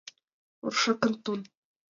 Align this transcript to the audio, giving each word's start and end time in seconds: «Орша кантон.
«Орша 0.65 0.93
кантон. 1.01 1.39